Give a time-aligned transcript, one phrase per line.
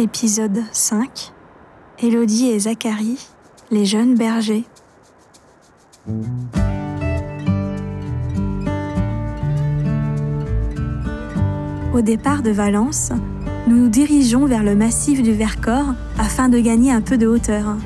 [0.00, 1.30] Épisode 5
[1.98, 3.18] Élodie et Zacharie,
[3.70, 4.64] les jeunes bergers.
[11.92, 13.12] Au départ de Valence,
[13.68, 17.76] nous nous dirigeons vers le massif du Vercors afin de gagner un peu de hauteur.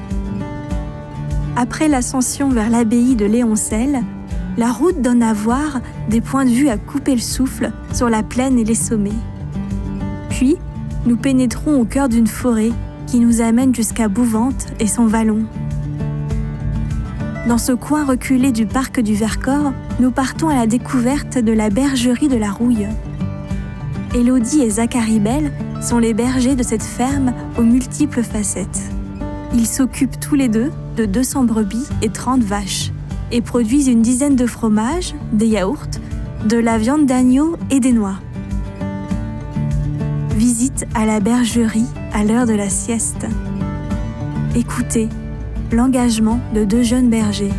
[1.56, 4.04] Après l'ascension vers l'abbaye de Léoncel,
[4.56, 8.22] la route donne à voir des points de vue à couper le souffle sur la
[8.22, 9.10] plaine et les sommets.
[11.06, 12.72] Nous pénétrons au cœur d'une forêt
[13.06, 15.44] qui nous amène jusqu'à Bouvante et son vallon.
[17.46, 21.68] Dans ce coin reculé du parc du Vercors, nous partons à la découverte de la
[21.68, 22.88] bergerie de la Rouille.
[24.14, 28.80] Élodie et Zachary Bell sont les bergers de cette ferme aux multiples facettes.
[29.52, 32.92] Ils s'occupent tous les deux de 200 brebis et 30 vaches
[33.30, 35.86] et produisent une dizaine de fromages, des yaourts,
[36.46, 38.16] de la viande d'agneau et des noix.
[40.36, 43.24] Visite à la bergerie à l'heure de la sieste.
[44.56, 45.08] Écoutez
[45.70, 47.52] l'engagement de deux jeunes bergers.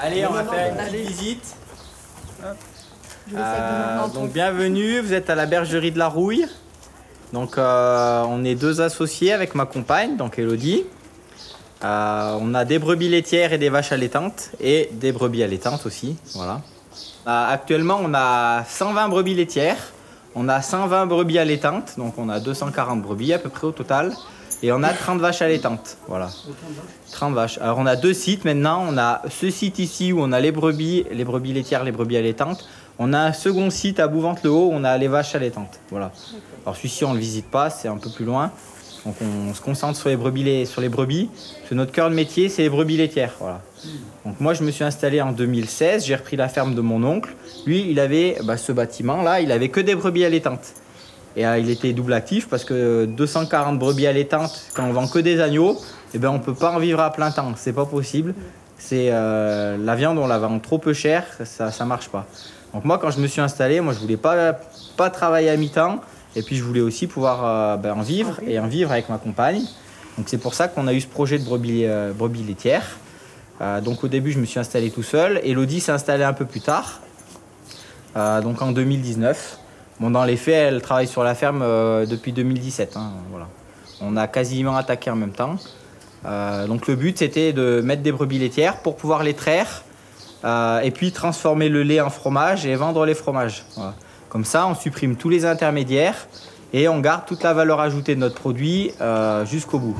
[0.00, 1.56] Allez, on va faire une petite visite.
[3.34, 6.46] Euh, donc bienvenue, vous êtes à la bergerie de la Rouille.
[7.32, 10.84] Donc euh, on est deux associés avec ma compagne, donc Elodie.
[11.84, 16.16] Euh, on a des brebis laitières et des vaches allaitantes et des brebis allaitantes aussi.
[16.34, 16.62] Voilà.
[17.26, 19.92] Euh, actuellement on a 120 brebis laitières,
[20.34, 24.12] on a 120 brebis allaitantes, donc on a 240 brebis à peu près au total.
[24.62, 25.98] Et on a 30 vaches allaitantes.
[26.08, 26.30] Voilà.
[27.12, 27.58] 30 vaches.
[27.58, 28.86] Alors on a deux sites maintenant.
[28.88, 32.16] On a ce site ici où on a les brebis, les brebis laitières, les brebis
[32.16, 32.66] allaitantes.
[32.98, 35.80] On a un second site à Bouvante-le-Haut on a les vaches allaitantes.
[35.90, 36.12] Voilà.
[36.64, 38.52] Alors celui-ci on ne le visite pas, c'est un peu plus loin.
[39.04, 41.30] Donc on se concentre sur les brebis, sur les brebis.
[41.70, 43.34] Notre cœur de métier, c'est les brebis laitières.
[43.38, 43.60] Voilà.
[44.24, 47.30] Donc moi je me suis installé en 2016, j'ai repris la ferme de mon oncle.
[47.66, 50.74] Lui, il avait bah, ce bâtiment là, il avait que des brebis allaitantes.
[51.36, 55.18] Et euh, il était double actif parce que 240 brebis allaitantes, quand on vend que
[55.18, 55.78] des agneaux,
[56.14, 58.34] eh ben on peut pas en vivre à plein temps, c'est pas possible.
[58.78, 62.26] C'est euh, la viande, on la vend trop peu cher, ça ça marche pas.
[62.76, 64.52] Donc moi quand je me suis installé, moi je voulais pas
[64.98, 66.02] pas travailler à mi-temps
[66.36, 69.16] et puis je voulais aussi pouvoir euh, ben, en vivre et en vivre avec ma
[69.16, 69.62] compagne.
[70.18, 72.98] Donc c'est pour ça qu'on a eu ce projet de brebis, euh, brebis laitières.
[73.62, 75.40] Euh, donc au début je me suis installé tout seul.
[75.42, 77.00] Elodie s'est installée un peu plus tard,
[78.14, 79.58] euh, donc en 2019.
[79.98, 81.60] Bon, dans les faits, elle travaille sur la ferme
[82.04, 82.98] depuis 2017.
[82.98, 83.48] hein, voilà.
[84.02, 85.56] On a quasiment attaqué en même temps.
[86.68, 89.85] Donc le but, c'était de mettre des brebis laitières pour pouvoir les traire
[90.44, 93.64] euh, et puis transformer le lait en fromage et vendre les fromages.
[94.28, 96.28] Comme ça, on supprime tous les intermédiaires
[96.72, 99.96] et on garde toute la valeur ajoutée de notre produit euh, jusqu'au bout.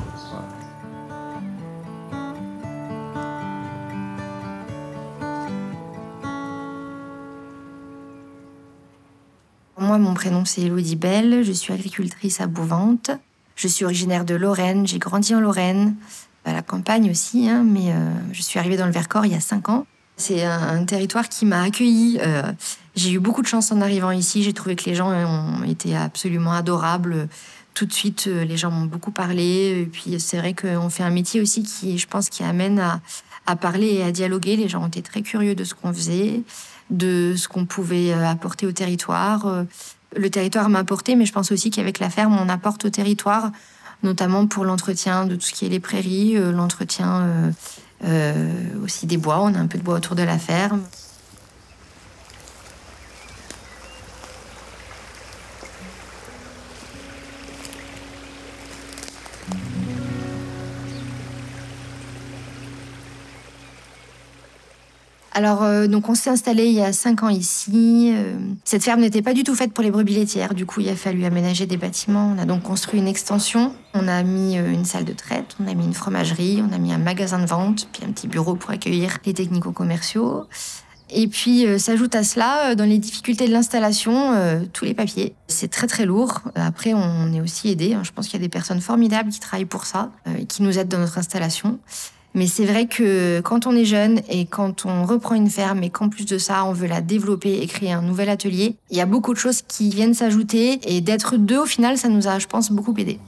[9.79, 11.43] Moi, mon prénom, c'est Elodie Bell.
[11.43, 13.11] Je suis agricultrice à Bouvante.
[13.55, 14.85] Je suis originaire de Lorraine.
[14.85, 15.95] J'ai grandi en Lorraine,
[16.45, 19.35] à la campagne aussi, hein, mais euh, je suis arrivée dans le Vercors il y
[19.35, 19.85] a cinq ans.
[20.17, 22.19] C'est un, territoire qui m'a accueillie.
[22.21, 22.41] euh,
[22.95, 24.41] j'ai eu beaucoup de chance en arrivant ici.
[24.41, 27.29] J'ai trouvé que les gens ont été absolument adorables.
[27.75, 29.81] Tout de suite, euh, les gens m'ont beaucoup parlé.
[29.81, 32.99] Et puis, c'est vrai qu'on fait un métier aussi qui, je pense, qui amène à,
[33.45, 34.55] à parler et à dialoguer.
[34.55, 36.41] Les gens ont été très curieux de ce qu'on faisait,
[36.89, 39.65] de ce qu'on pouvait euh, apporter au territoire.
[40.15, 43.51] Le territoire m'a apporté, mais je pense aussi qu'avec la ferme, on apporte au territoire,
[44.01, 47.53] notamment pour l'entretien de tout ce qui est les prairies, l'entretien
[48.83, 49.39] aussi des bois.
[49.41, 50.81] On a un peu de bois autour de la ferme.
[65.37, 68.11] Alors, euh, donc on s'est installé il y a cinq ans ici.
[68.11, 70.55] Euh, cette ferme n'était pas du tout faite pour les brebis laitières.
[70.55, 72.33] Du coup, il a fallu aménager des bâtiments.
[72.35, 73.75] On a donc construit une extension.
[73.93, 76.79] On a mis euh, une salle de traite, on a mis une fromagerie, on a
[76.79, 80.47] mis un magasin de vente, puis un petit bureau pour accueillir les technico-commerciaux.
[81.11, 84.33] Et puis s'ajoute à cela, dans les difficultés de l'installation,
[84.73, 85.35] tous les papiers.
[85.47, 86.41] C'est très très lourd.
[86.55, 87.95] Après, on est aussi aidé.
[88.01, 90.77] Je pense qu'il y a des personnes formidables qui travaillent pour ça, et qui nous
[90.77, 91.79] aident dans notre installation.
[92.37, 95.89] Mais c'est vrai que quand on est jeune et quand on reprend une ferme et
[95.89, 99.01] qu'en plus de ça, on veut la développer et créer un nouvel atelier, il y
[99.01, 102.37] a beaucoup de choses qui viennent s'ajouter et d'être deux au final, ça nous a,
[102.37, 103.19] je pense, beaucoup aidé.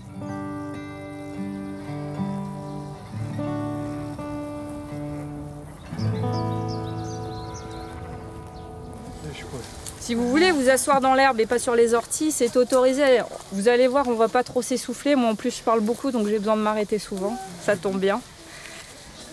[10.00, 13.22] Si vous voulez vous asseoir dans l'herbe et pas sur les orties, c'est autorisé.
[13.54, 15.16] Vous allez voir, on va pas trop s'essouffler.
[15.16, 17.36] Moi en plus je parle beaucoup donc j'ai besoin de m'arrêter souvent.
[17.64, 18.22] Ça tombe bien.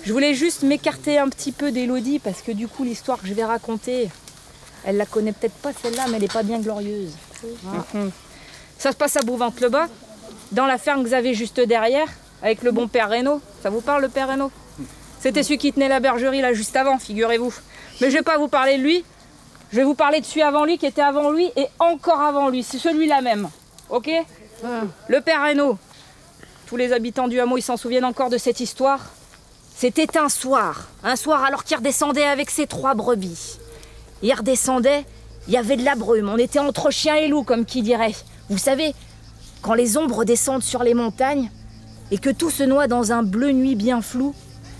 [0.06, 3.34] Je voulais juste m'écarter un petit peu d'Elodie parce que du coup l'histoire que je
[3.34, 4.08] vais raconter,
[4.84, 7.10] elle la connaît peut-être pas celle-là, mais elle n'est pas bien glorieuse.
[7.92, 8.12] Mhm.
[8.78, 9.88] Ça se passe à Bouvante-le-Bas,
[10.52, 12.06] dans la ferme que vous avez juste derrière,
[12.40, 13.40] avec le bon père Reynaud.
[13.64, 14.52] Ça vous parle le père Reynaud?
[15.18, 17.52] C'était celui qui tenait la bergerie là juste avant, figurez-vous.
[18.00, 19.04] Mais je vais pas vous parler de lui,
[19.72, 22.48] je vais vous parler de celui avant lui qui était avant lui et encore avant
[22.48, 22.62] lui.
[22.62, 23.48] C'est celui-là même.
[23.90, 24.08] Ok?
[25.08, 25.78] Le père Reynaud.
[26.68, 29.00] Tous les habitants du hameau, ils s'en souviennent encore de cette histoire.
[29.78, 33.58] C'était un soir, un soir alors qu'il redescendait avec ses trois brebis.
[34.22, 35.04] Il redescendait,
[35.48, 38.14] il y avait de la brume, on était entre chien et loup, comme qui dirait.
[38.48, 38.94] Vous savez,
[39.60, 41.50] quand les ombres descendent sur les montagnes
[42.10, 44.34] et que tout se noie dans un bleu nuit bien flou,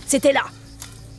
[0.07, 0.45] c'était là,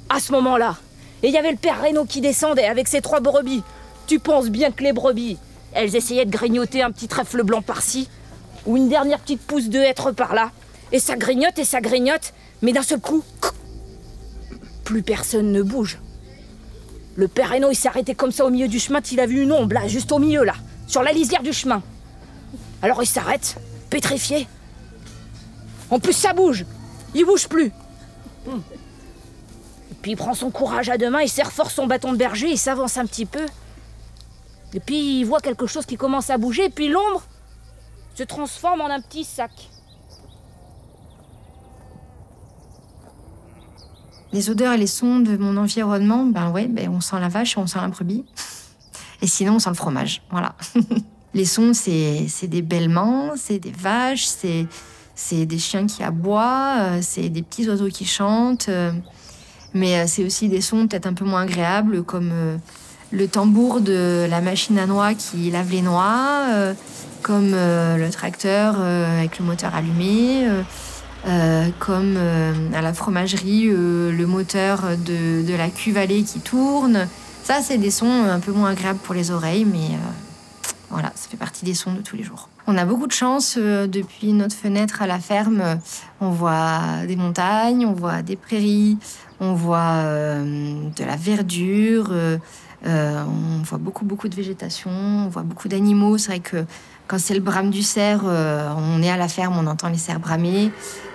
[0.08, 0.76] à ce moment-là.
[1.22, 3.62] Et il y avait le père Reynaud qui descendait avec ses trois brebis.
[4.08, 5.38] Tu penses bien que les brebis,
[5.72, 8.08] elles essayaient de grignoter un petit trèfle blanc par-ci,
[8.66, 10.50] ou une dernière petite pousse de hêtre par-là.
[10.90, 13.22] Et ça grignote et ça grignote, mais d'un seul coup,
[14.88, 15.98] plus personne ne bouge.
[17.14, 19.42] Le père Reno, il s'est arrêté comme ça au milieu du chemin, il a vu
[19.42, 20.54] une ombre, là, juste au milieu, là,
[20.86, 21.82] sur la lisière du chemin.
[22.80, 23.56] Alors il s'arrête,
[23.90, 24.48] pétrifié.
[25.90, 26.64] En plus, ça bouge.
[27.14, 27.70] Il bouge plus.
[28.46, 32.16] Et puis il prend son courage à deux mains, il serre fort son bâton de
[32.16, 33.44] berger, il s'avance un petit peu.
[34.72, 37.24] Et puis il voit quelque chose qui commence à bouger, et puis l'ombre
[38.14, 39.52] se transforme en un petit sac.
[44.32, 47.56] Les odeurs et les sons de mon environnement, ben ouais, ben on sent la vache,
[47.56, 48.24] on sent la brebis.
[49.22, 50.22] Et sinon, on sent le fromage.
[50.30, 50.54] Voilà.
[51.34, 54.26] les sons, c'est des bêlements, c'est des vaches,
[55.14, 58.68] c'est des chiens qui aboient, euh, c'est des petits oiseaux qui chantent.
[58.68, 58.92] Euh,
[59.74, 62.32] mais euh, c'est aussi des sons peut-être un peu moins agréables, comme
[63.10, 66.44] le tambour de la machine à noix qui lave les noix,
[67.22, 70.46] comme le tracteur avec le moteur allumé.
[71.28, 76.40] Euh, comme euh, à la fromagerie, euh, le moteur de, de, la cuve allée qui
[76.40, 77.06] tourne.
[77.42, 79.98] Ça, c'est des sons un peu moins agréables pour les oreilles, mais
[80.90, 82.48] voilà, ça fait partie des sons de tous les jours.
[82.66, 85.78] On a beaucoup de chance depuis notre fenêtre à la ferme.
[86.20, 88.98] On voit des montagnes, on voit des prairies,
[89.40, 90.02] on voit
[90.42, 92.12] de la verdure,
[92.84, 96.18] on voit beaucoup, beaucoup de végétation, on voit beaucoup d'animaux.
[96.18, 96.64] C'est vrai que
[97.08, 100.20] quand c'est le brame du cerf, on est à la ferme, on entend les cerfs
[100.20, 100.70] bramer.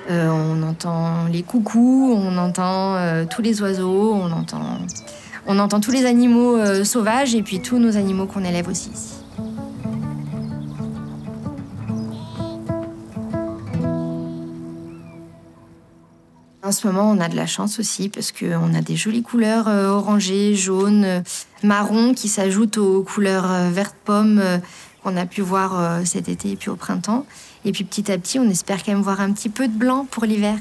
[0.10, 6.06] Euh, on entend les coucous, on entend euh, tous les oiseaux, on entend, tous les
[6.06, 9.14] animaux euh, sauvages et puis tous nos animaux qu'on élève aussi ici.
[16.66, 19.68] En ce moment, on a de la chance aussi parce qu'on a des jolies couleurs
[19.68, 21.24] orangées, jaunes,
[21.62, 24.42] marron qui s'ajoutent aux couleurs verte pomme
[25.04, 27.26] qu'on a pu voir cet été et puis au printemps.
[27.66, 30.06] Et puis petit à petit, on espère quand même voir un petit peu de blanc
[30.10, 30.58] pour l'hiver.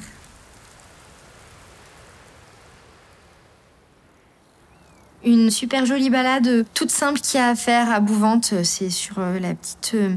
[5.24, 9.20] Une super jolie balade toute simple qu'il y a à faire à Bouvante, c'est sur
[9.20, 10.14] euh, la petite, euh,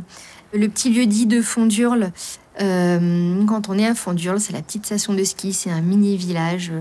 [0.52, 2.12] le petit lieu dit de Fondurle.
[2.60, 6.18] Euh, quand on est à Fondurle, c'est la petite station de ski, c'est un mini
[6.18, 6.72] village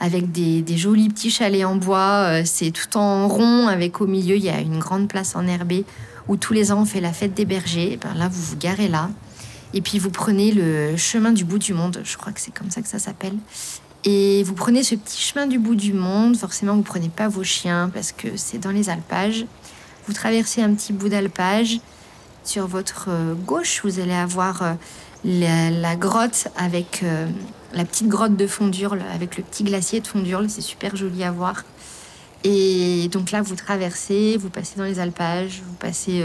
[0.00, 2.44] avec des, des, jolis petits chalets en bois.
[2.46, 5.84] C'est tout en rond, avec au milieu, il y a une grande place en herbe
[6.28, 7.98] où tous les ans on fait la fête des bergers.
[8.00, 9.10] ben là, vous vous garez là.
[9.74, 12.70] Et puis vous prenez le chemin du bout du monde, je crois que c'est comme
[12.70, 13.36] ça que ça s'appelle.
[14.08, 16.36] Et vous prenez ce petit chemin du bout du monde.
[16.36, 19.46] Forcément, vous prenez pas vos chiens parce que c'est dans les alpages.
[20.06, 21.80] Vous traversez un petit bout d'alpage.
[22.44, 24.74] Sur votre euh, gauche, vous allez avoir euh,
[25.24, 27.26] la, grotte avec euh,
[27.72, 30.48] la petite grotte de Fondurle, avec le petit glacier de Fondurle.
[30.48, 31.64] C'est super joli à voir.
[32.48, 36.24] Et donc là, vous traversez, vous passez dans les alpages, vous passez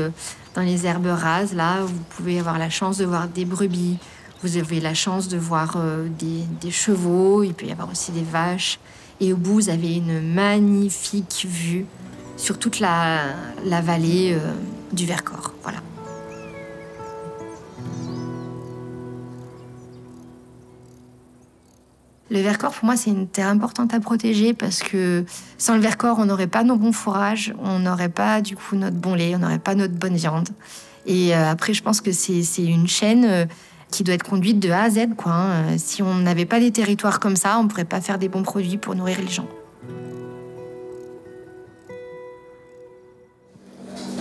[0.54, 3.98] dans les herbes rases, là, vous pouvez avoir la chance de voir des brebis,
[4.44, 8.24] vous avez la chance de voir euh, des, chevaux, il peut y avoir aussi des
[8.24, 8.80] vaches.
[9.20, 11.86] Et au bout, vous avez une magnifique vue
[12.38, 14.54] sur toute la, vallée euh,
[14.94, 15.54] du Vercors.
[15.62, 15.80] Voilà.
[22.32, 25.26] Le Vercors, pour moi, c'est une terre importante à protéger parce que
[25.58, 28.96] sans le Vercors, on n'aurait pas nos bons fourrages, on n'aurait pas du coup notre
[28.96, 30.48] bon lait, on n'aurait pas notre bonne viande.
[31.06, 33.46] Et euh, après, je pense que c'est une chaîne euh,
[33.92, 35.00] qui doit être conduite de A à Z.
[35.26, 35.78] Hein.
[35.78, 38.44] Si on n'avait pas des territoires comme ça, on ne pourrait pas faire des bons
[38.44, 39.48] produits pour nourrir les gens.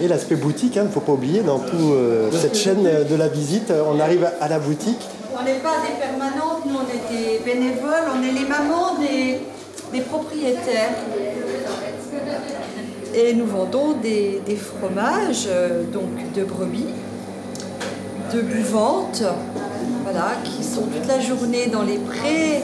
[0.02, 3.14] Et l'aspect boutique, il hein, ne faut pas oublier, dans toute euh, cette chaîne de
[3.14, 5.06] la visite, on arrive à la boutique
[5.38, 10.00] on n'est pas des permanentes, nous on est des bénévoles, on est les mamans des,
[10.02, 10.94] propriétaires.
[13.14, 16.86] Et nous vendons des, fromages, euh, donc de brebis,
[18.32, 19.22] de buvantes,
[20.04, 22.62] voilà, qui sont toute la journée dans les prés,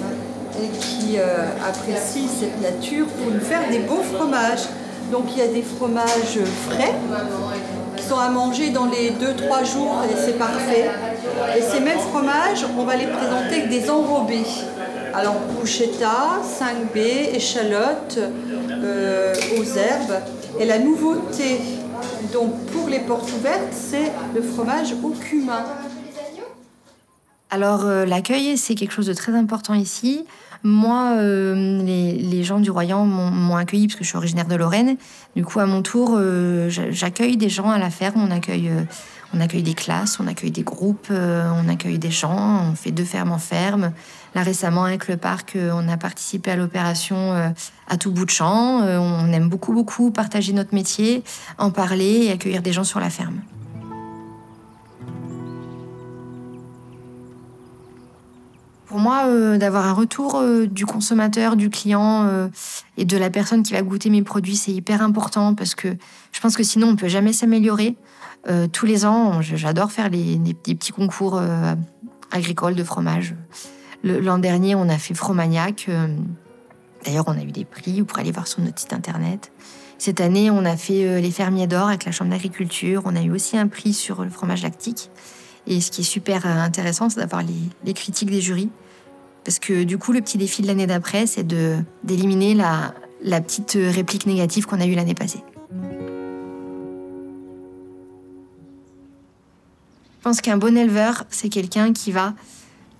[0.62, 4.68] et qui euh, apprécient cette nature pour nous faire des beaux fromages.
[5.12, 6.94] Donc il y a des fromages frais
[8.14, 10.88] à manger dans les 2-3 jours et c'est parfait.
[11.56, 14.46] Et ces mêmes fromages, on va les présenter avec des enrobés.
[15.12, 18.18] Alors bruschetta, 5B, échalote,
[18.70, 20.22] euh, aux herbes.
[20.60, 21.60] Et la nouveauté
[22.32, 25.64] donc pour les portes ouvertes, c'est le fromage au cumin.
[27.50, 30.24] Alors euh, l'accueil, c'est quelque chose de très important ici.
[30.64, 34.56] Moi, euh, les, les gens du Royan m'ont accueilli parce que je suis originaire de
[34.56, 34.96] Lorraine.
[35.36, 38.20] Du coup, à mon tour, euh, j'a- j'accueille des gens à la ferme.
[38.26, 38.82] On accueille, euh,
[39.32, 42.64] on accueille des classes, on accueille des groupes, euh, on accueille des gens.
[42.72, 43.92] On fait de ferme en ferme.
[44.34, 47.32] Là, récemment, avec le parc, euh, on a participé à l'opération
[47.86, 48.80] à tout bout de champ.
[48.80, 51.22] On aime beaucoup, beaucoup partager notre métier,
[51.58, 53.40] en parler et accueillir des gens sur la ferme.
[58.96, 62.48] Pour moi, euh, d'avoir un retour euh, du consommateur, du client euh,
[62.96, 65.88] et de la personne qui va goûter mes produits, c'est hyper important parce que
[66.32, 67.94] je pense que sinon, on peut jamais s'améliorer.
[68.72, 71.38] Tous les ans, j'adore faire les, petits concours
[72.30, 73.34] agricoles de fromage.
[74.02, 75.90] L'an dernier, on a fait Fromagnac.
[77.04, 78.00] D'ailleurs, on a eu des prix.
[78.00, 79.52] Vous pourrez aller voir sur notre site internet.
[79.98, 83.02] Cette année, on a fait les fermiers d'or avec la Chambre d'agriculture.
[83.04, 85.10] On a eu aussi un prix sur le fromage lactique.
[85.66, 87.42] Et ce qui est super intéressant, c'est d'avoir
[87.84, 88.70] les critiques des jurys.
[89.46, 93.40] Parce que du coup, le petit défi de l'année d'après, c'est de d'éliminer la, la
[93.40, 95.38] petite euh, réplique négative qu'on a eue l'année passée.
[100.18, 102.34] Je pense qu'un bon éleveur, c'est quelqu'un qui va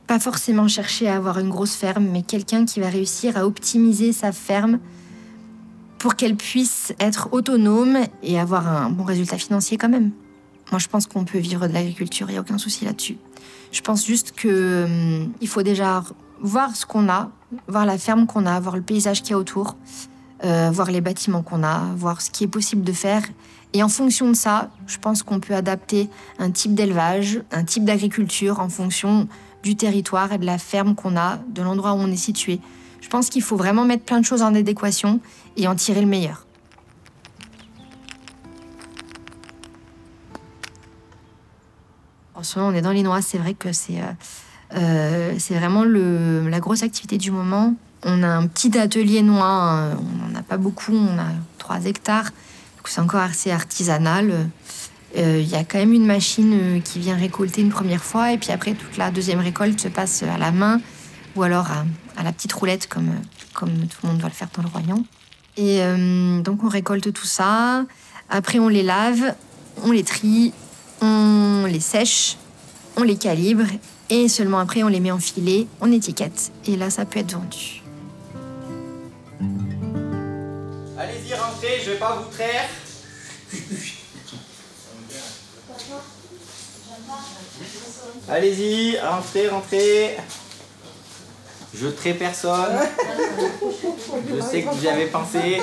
[0.07, 4.13] pas forcément chercher à avoir une grosse ferme, mais quelqu'un qui va réussir à optimiser
[4.13, 4.79] sa ferme
[5.99, 10.13] pour qu'elle puisse être autonome et avoir un bon résultat financier quand même.
[10.71, 13.17] Moi, je pense qu'on peut vivre de l'agriculture, il n'y a aucun souci là-dessus.
[13.73, 16.05] Je pense juste que hum, faut déjà
[16.41, 17.31] voir ce qu'on a,
[17.69, 19.77] voir la ferme qu'on a, voir le paysage qu'il y a autour,
[20.45, 23.23] euh, voir les bâtiments qu'on a, voir ce qui est possible de faire.
[23.73, 27.85] Et en fonction de ça, je pense qu'on peut adapter un type d'élevage, un type
[27.85, 29.29] d'agriculture en fonction
[29.63, 32.61] du territoire et de la ferme qu'on a, de l'endroit où on est situé.
[33.01, 35.21] Je pense qu'il faut vraiment mettre plein de choses en adéquation
[35.57, 36.47] et en tirer le meilleur.
[42.35, 43.23] En ce moment, on est dans les noix.
[43.23, 44.13] C'est vrai que c'est euh,
[44.77, 47.75] euh, c'est vraiment la grosse activité du moment.
[48.03, 50.95] On a un petit atelier euh, On n'en a pas beaucoup.
[50.95, 51.29] On a
[51.59, 52.31] 3 hectares.
[52.85, 54.49] C'est encore assez artisanal.
[55.17, 58.33] Euh, Il y a quand même une machine euh, qui vient récolter une première fois.
[58.33, 60.81] Et puis après, toute la deuxième récolte se passe à la main
[61.35, 61.67] ou alors
[62.17, 63.11] à, la petite roulette, comme,
[63.53, 65.05] tout le monde doit le faire dans le Royan.
[65.59, 65.81] Et
[66.43, 67.85] donc, on récolte tout ça.
[68.31, 69.35] Après, on les lave,
[69.85, 70.55] on les trie,
[71.03, 72.39] on les sèche,
[72.97, 73.65] on les calibre.
[74.09, 76.53] Et seulement après, on les met en filet, on étiquette.
[76.67, 77.83] Et là, ça peut être vendu.
[80.99, 82.69] Allez-y, rentrez, je vais pas vous traire.
[88.29, 90.17] Allez-y, rentrez, rentrez.
[91.75, 92.79] Je trai personne.
[94.29, 95.61] Je sais que vous y avez pensé.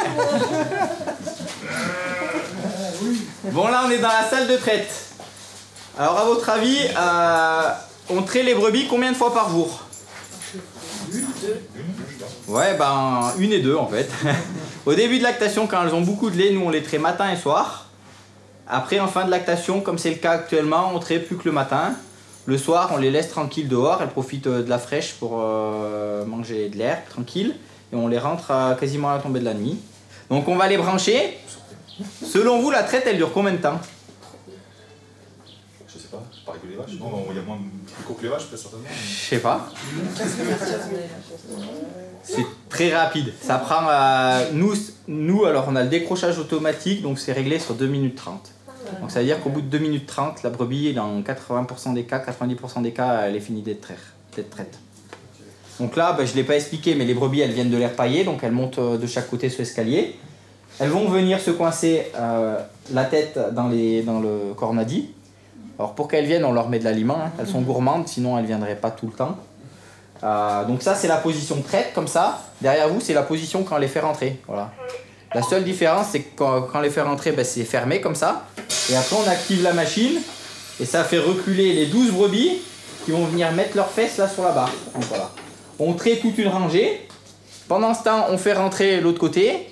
[3.45, 4.91] Bon, là, on est dans la salle de traite.
[5.97, 7.69] Alors, à votre avis, euh,
[8.09, 9.81] on traite les brebis combien de fois par jour
[12.47, 14.09] Ouais, ben, une et deux en fait.
[14.85, 17.31] Au début de lactation, quand elles ont beaucoup de lait, nous on les traite matin
[17.31, 17.87] et soir.
[18.67, 21.51] Après, en fin de lactation, comme c'est le cas actuellement, on traite plus que le
[21.51, 21.95] matin.
[22.45, 26.25] Le soir, on les laisse tranquilles dehors, elles profitent euh, de la fraîche pour euh,
[26.25, 27.55] manger de l'herbe tranquille.
[27.91, 29.79] Et on les rentre à quasiment à la tombée de la nuit.
[30.29, 31.37] Donc on va les brancher.
[32.25, 33.79] Selon vous, la traite, elle dure combien de temps
[35.87, 36.99] Je sais pas, c'est pareil que les vaches.
[36.99, 38.85] Non, il y a moins de cours que les vaches, peut-être certainement.
[38.89, 39.69] mais- Je sais pas.
[42.23, 43.33] C'est très rapide.
[43.41, 43.87] Ça prend.
[43.89, 44.73] euh, nous,
[45.07, 48.51] nous, alors on a le décrochage automatique, donc c'est réglé sur 2 minutes 30.
[49.01, 52.03] Donc ça veut dire qu'au bout de 2 minutes 30, la brebis, dans 80% des
[52.03, 53.81] cas, 90% des cas, elle est finie d'être
[54.49, 54.79] traite.
[55.79, 57.93] Donc là, ben, je ne l'ai pas expliqué, mais les brebis, elles viennent de l'air
[57.93, 60.15] paillé, donc elles montent euh, de chaque côté sur l'escalier.
[60.79, 62.57] Elles vont venir se coincer euh,
[62.93, 65.09] la tête dans, les, dans le cornadi.
[65.79, 67.17] Alors pour qu'elles viennent, on leur met de l'aliment.
[67.25, 67.31] hein.
[67.39, 69.37] Elles sont gourmandes, sinon elles ne viendraient pas tout le temps.
[70.23, 72.41] Euh, donc ça, c'est la position traite, comme ça.
[72.61, 74.39] Derrière vous, c'est la position quand on les fait rentrer.
[74.47, 74.71] Voilà.
[75.33, 78.15] La seule différence, c'est que quand, quand on les fait rentrer, ben, c'est fermé comme
[78.15, 78.43] ça.
[78.89, 80.21] Et après, on active la machine.
[80.79, 82.61] Et ça fait reculer les 12 brebis
[83.03, 84.71] qui vont venir mettre leurs fesses là sur la barre.
[84.93, 85.29] Donc voilà.
[85.79, 87.07] On traite toute une rangée.
[87.67, 89.69] Pendant ce temps, on fait rentrer l'autre côté.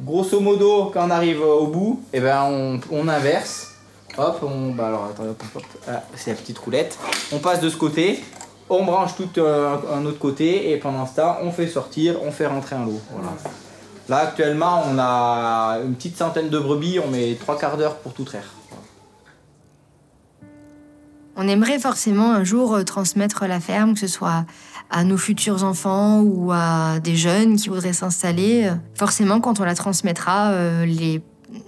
[0.00, 3.73] Grosso modo, quand on arrive au bout, et ben on, on inverse.
[4.16, 4.72] Hop, on.
[4.72, 5.62] Bah alors, attendez, hop, hop.
[5.88, 6.98] Ah, c'est la petite roulette.
[7.32, 8.22] On passe de ce côté.
[8.70, 12.30] on branche tout euh, un autre côté et pendant ce temps, on fait sortir, on
[12.30, 13.00] fait rentrer un lot.
[13.12, 13.32] Voilà.
[14.08, 18.12] Là, actuellement, on a une petite centaine de brebis, on met trois quarts d'heure pour
[18.12, 18.50] tout traire.
[21.36, 24.44] On aimerait forcément un jour euh, transmettre la ferme, que ce soit
[24.90, 28.70] à nos futurs enfants ou à des jeunes qui voudraient s'installer.
[28.94, 31.20] Forcément, quand on la transmettra, euh, les,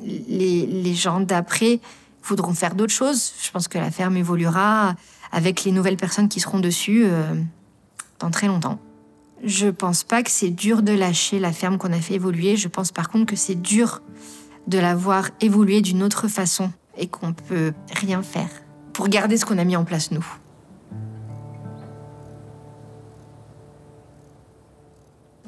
[0.04, 1.80] les, les gens d'après
[2.26, 3.32] voudront faire d'autres choses.
[3.42, 4.94] Je pense que la ferme évoluera
[5.32, 7.34] avec les nouvelles personnes qui seront dessus euh,
[8.18, 8.78] dans très longtemps.
[9.44, 12.56] Je pense pas que c'est dur de lâcher la ferme qu'on a fait évoluer.
[12.56, 14.02] Je pense par contre que c'est dur
[14.66, 18.48] de la voir évoluer d'une autre façon et qu'on peut rien faire
[18.92, 20.26] pour garder ce qu'on a mis en place nous.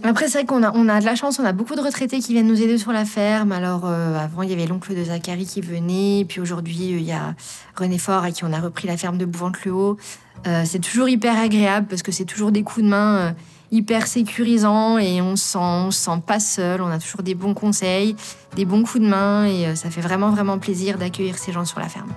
[0.08, 2.20] Après, c'est vrai qu'on a, on a de la chance, on a beaucoup de retraités
[2.20, 3.52] qui viennent nous aider sur la ferme.
[3.52, 7.02] Alors, euh, avant, il y avait l'oncle de Zachary qui venait, puis aujourd'hui, euh, il
[7.02, 7.34] y a
[7.76, 9.98] René Fort à qui on a repris la ferme de Bouvante-le-Haut.
[10.46, 13.34] Euh, c'est toujours hyper agréable parce que c'est toujours des coups de main
[13.70, 16.80] hyper sécurisants et on se sent, sent pas seul.
[16.80, 18.16] On a toujours des bons conseils,
[18.56, 21.80] des bons coups de main et ça fait vraiment, vraiment plaisir d'accueillir ces gens sur
[21.80, 22.08] la ferme.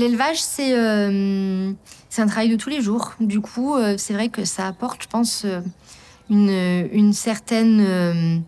[0.00, 1.72] L'élevage, c'est euh,
[2.16, 3.12] un travail de tous les jours.
[3.20, 5.60] Du coup, euh, c'est vrai que ça apporte, je pense, euh,
[6.30, 8.38] une, une certaine, euh,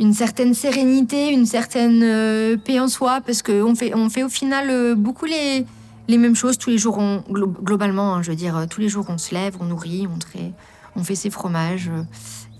[0.00, 4.96] une certaine sérénité, une certaine paix en soi, parce qu'on fait, on fait au final
[4.96, 5.64] beaucoup les,
[6.08, 6.98] les mêmes choses tous les jours.
[7.30, 10.52] Globalement, hein, je veux dire, tous les jours, on se lève, on nourrit, on, trait,
[10.96, 11.92] on fait ses fromages.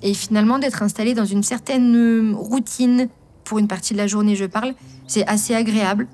[0.00, 3.08] et finalement, d'être installé dans une certaine routine,
[3.42, 4.74] pour une partie de la journée, je parle,
[5.08, 6.06] c'est assez agréable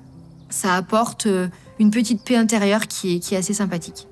[0.49, 1.27] ça apporte
[1.79, 4.07] une petite paix intérieure qui est, qui est assez sympathique.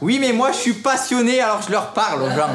[0.00, 2.50] Oui, mais moi je suis passionné alors je leur parle aux gens.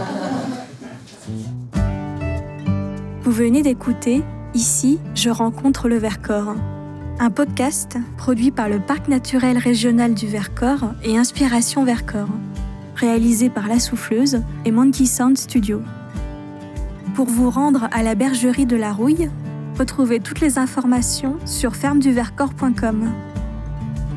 [3.23, 6.55] Vous venez d'écouter Ici, je rencontre le Vercors,
[7.19, 12.29] un podcast produit par le Parc naturel régional du Vercors et Inspiration Vercors,
[12.95, 15.81] réalisé par La Souffleuse et Monkey Sound Studio.
[17.13, 19.29] Pour vous rendre à la bergerie de la Rouille,
[19.77, 23.11] retrouvez toutes les informations sur fermeduvercors.com.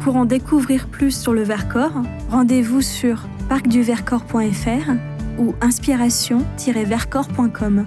[0.01, 4.93] Pour en découvrir plus sur le Vercors, rendez-vous sur parcduvercors.fr
[5.39, 7.87] ou inspiration-vercors.com.